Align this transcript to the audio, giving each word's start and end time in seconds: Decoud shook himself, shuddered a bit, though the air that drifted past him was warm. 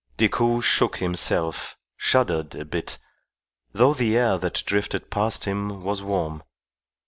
Decoud 0.17 0.63
shook 0.63 0.97
himself, 0.97 1.77
shuddered 1.95 2.55
a 2.55 2.65
bit, 2.65 2.97
though 3.71 3.93
the 3.93 4.17
air 4.17 4.39
that 4.39 4.63
drifted 4.65 5.11
past 5.11 5.43
him 5.45 5.81
was 5.83 6.01
warm. 6.01 6.41